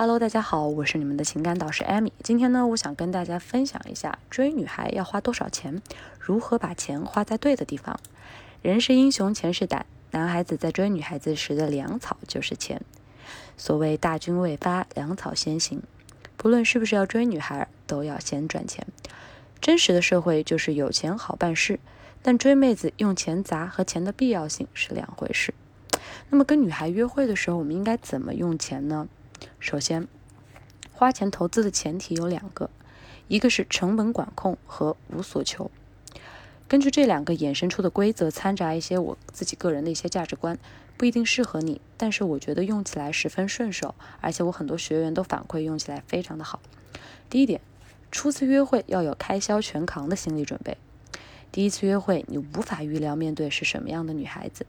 [0.00, 2.12] Hello，大家好，我是你们的情感导师艾米。
[2.22, 5.82] 今天呢，我想跟大家分享一下追女孩要花多少钱，
[6.20, 7.98] 如何把钱花在对的地方。
[8.62, 9.86] 人是英雄，钱是胆。
[10.12, 12.80] 男孩子在追女孩子时的粮草就是钱。
[13.56, 15.82] 所谓大军未发，粮草先行。
[16.36, 18.86] 不论是不是要追女孩，都要先赚钱。
[19.60, 21.80] 真实的社会就是有钱好办事，
[22.22, 25.52] 但追妹子用钱砸和钱的必要性是两回事。
[26.30, 29.08] 那么跟女孩约会的时候，我们应该怎么用钱呢？
[29.58, 30.06] 首先，
[30.92, 32.70] 花钱投资的前提有两个，
[33.28, 35.70] 一个是成本管控和无所求。
[36.66, 40.58] 根据这两个衍生出的规则，掺杂一些我自己个人的一些价值观，
[40.98, 46.60] 不一定适合你，但是我觉得用起来十分顺手，而且我很多学员都反馈用起来非常的好。
[47.30, 47.60] 第一点，
[48.12, 50.76] 初次约会要有开销全扛的心理准备。
[51.50, 54.66] 第一次约会，你无法预料面对是什么样的女孩子。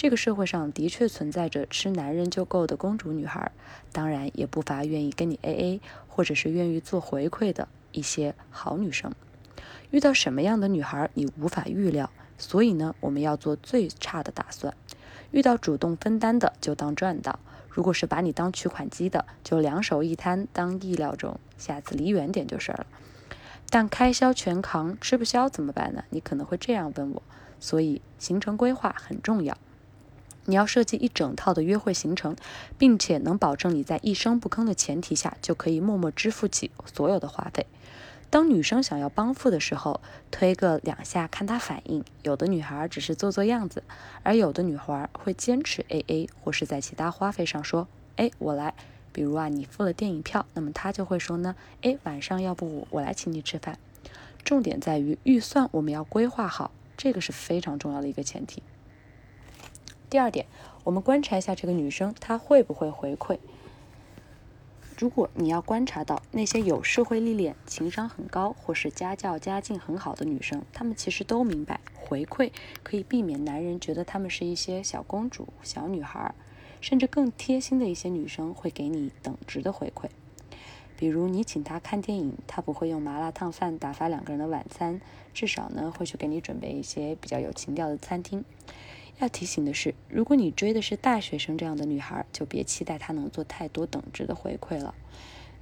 [0.00, 3.52] 这个社会上的确存在着吃男人就够的公主女孩，
[3.92, 5.78] 当然也不乏愿意跟你 AA
[6.08, 9.12] 或者是愿意做回馈的一些好女生。
[9.90, 14.74] 遇到什么样的女孩你无法预料，所以呢，我们要做最差的打算。
[15.32, 22.86] 遇到主动分担的就当赚到，如果是把你当取款机的，就两手一摊当意料中，下次离远点就是了。
[23.68, 26.04] 但开销全扛吃不消怎么办呢？
[26.08, 27.22] 你可能会这样问我，
[27.60, 29.58] 所以行程规划很重要。
[30.50, 32.34] 你要设计一整套的约会行程，
[32.76, 37.66] 并且能保证你在一声不吭的前提下，就可以默默支付起所有的花费。
[38.28, 42.04] 当女生想要帮付的时候，推个两下看她反应。
[42.22, 43.82] 有的女孩只是做做样子，
[44.22, 48.74] 而有的女孩会坚持 AA，或是在其他花费上说：“哎，我来。”
[49.12, 53.78] 比如啊，你付了电影票，那么她就会说呢：“哎，晚上要不我来请你吃饭。”
[54.44, 58.62] 重点在于预算我们要规划好，这个是非常重要的一个前提。
[60.10, 60.46] 第二点，
[60.82, 63.38] 我们观察一下这个女生，她会不会回馈？
[64.98, 72.50] 如果你要观察到那些有社会历练、情商很高或是家教家境很好的女生，她们其实都明白回馈
[72.82, 76.34] 可以避免男人觉得她们是一些小公主、小女孩儿，
[76.80, 80.08] 甚至更贴心的一些女生会给你等值的回馈。
[80.96, 85.00] 比如你请她看电影，她不会用麻辣烫饭打发两个人的晚餐，
[85.32, 88.44] 至少呢会去给你准备一些比较有情调的餐厅。
[89.20, 94.94] 要提醒的是，如果你追的是大学生这样的女孩，就别期待她能做太多等值的回馈了。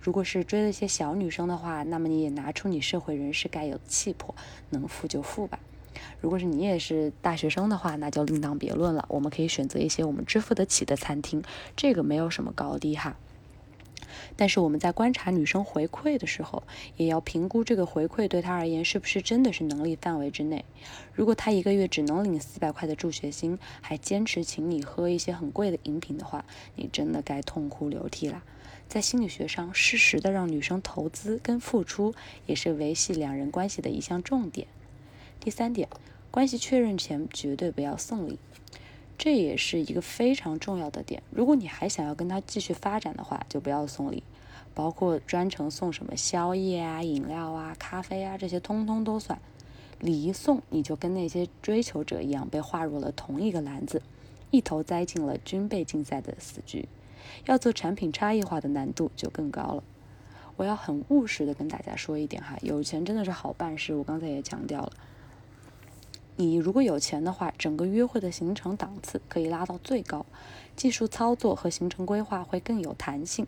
[0.00, 4.34] 如果是追了一些小女生的话，那么你也拿出你社会人士该有的气魄，
[4.70, 5.58] 能付就付吧。
[6.20, 9.04] 如果是你也是大学生的话，那就另当别论了。
[9.08, 11.42] 我们可以选择一些我们支付得起的餐厅，
[11.76, 13.16] 这个没有什么高低哈。
[14.36, 16.62] 但是我们在观察女生回馈的时候，
[16.96, 20.64] 也要评估这个回馈对她而言是不是真的是能力范围之内。
[21.14, 26.44] 如果她一个月只能领四百块的助学金，还坚持请你喝一些很贵的饮品的话，
[26.76, 28.42] 你真的该痛哭流涕了。
[28.88, 32.14] 在心理学上，适时的让女生投资跟付出，
[32.46, 34.66] 也是维系两人关系的一项重点。
[35.40, 35.88] 第三点，
[36.30, 38.38] 关系确认前绝对不要送礼。
[39.18, 41.20] 这也是一个非常重要的点。
[41.30, 44.22] 如果你还想要跟他继续发展的话，就不要送礼，
[44.74, 49.40] 包括专程送什么宵夜啊、饮料啊、咖啡啊，这些通通都算。
[49.98, 54.00] 礼一送，你就跟那些追求者一样被划入了同一个篮子，
[54.52, 56.88] 一头栽进了军备竞赛的死局。
[57.46, 59.82] 要做产品差异化的难度就更高了。
[60.56, 64.92] 我要很务实的跟大家说一点哈，有钱真的是好办事，我刚才也强调了。
[66.40, 70.24] 你如果有钱的话，整个约会的行程档次可以拉到最高，
[70.76, 73.44] 技术操作和行程规划会更有弹性。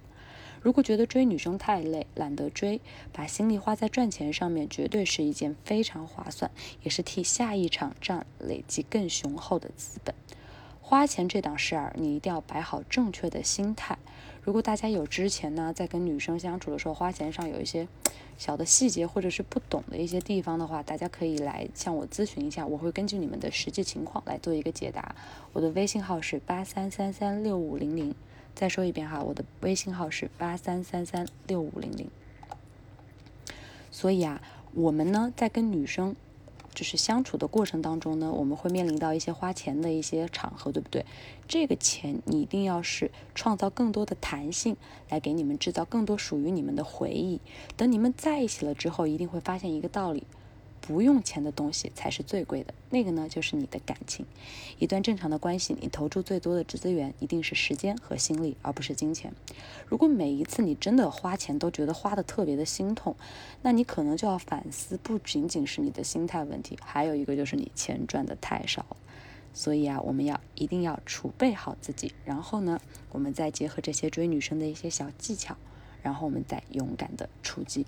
[0.60, 2.80] 如果觉得追女生太累，懒得追，
[3.12, 6.50] 把心力花在赚钱上面，绝对是一件非常划算，
[6.82, 10.12] 也是替下一场战累积更雄厚的资本。
[10.80, 13.96] 花钱这档事儿，你一定要摆好正确的心态。
[14.42, 17.86] 如果大家有之前呢，在跟女生相处的时候，花钱上有一些
[18.38, 25.14] 小的细节或者是不懂的一些地方的话，大家可以来向我咨询一下，我会根据你们的实际情况来做一个解答。
[25.52, 28.14] 我的微信号是八三三三六五零零，
[28.54, 32.08] 再说一遍哈，我的微信号是八三三三六五零零。
[33.90, 34.40] 所以啊，
[34.72, 36.16] 我们呢在跟女生。
[36.80, 41.04] 就是相处的过程当中呢，我们会面临到一些花钱的一些场合，对不对？
[41.46, 44.78] 这个钱你一定要是创造更多的弹性，
[45.10, 47.38] 来给你们制造更多属于你们的回忆。
[47.76, 50.24] 等你们在一起了之后，一定会发现一个道理。
[50.80, 54.26] 不用钱的东西才是最贵的，那个呢就是你的感情。
[54.78, 59.32] 一段正常的关系，你投注最多的资源一定是时间和心力，而不是金钱。
[59.86, 63.14] 如果每一次你真的花钱都觉得花的特别的心痛，
[63.62, 68.84] 那你可能就要反思，不仅仅是你的心态问题，还有一个就是你钱赚的太少。
[69.52, 72.80] 所以啊，我们要一定要储备好自己，然后呢，
[73.10, 75.56] 我们再结合这些追女生的一些小技巧，
[76.02, 77.84] 然后我们再勇敢的出击。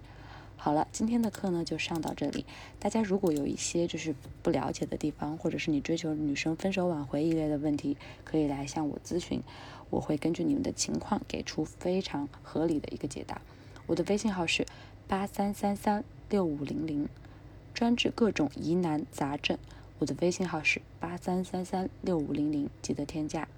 [0.65, 2.47] 好了，今天的课呢就上到这里。
[2.79, 4.15] 大家如果有一些就是
[4.45, 9.43] 不了解的地方，或者是你追求女生分手挽回一类的问题，可以来向我咨询，
[9.91, 13.43] 我会根据你们的情况给出非常合理的一个解答。
[13.89, 14.65] 我的微信号是
[15.09, 17.09] 八三三三六五零零，
[17.75, 19.59] 专治各种疑难杂症。
[19.99, 23.49] 我的微信号是八三三三六五零零，记得添加。